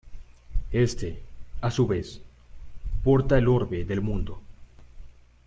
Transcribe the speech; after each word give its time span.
Este, 0.71 1.21
a 1.61 1.69
su 1.69 1.85
vez, 1.85 2.21
porta 3.03 3.37
el 3.37 3.47
orbe 3.47 3.85
del 3.85 4.01
mundo. 4.01 4.41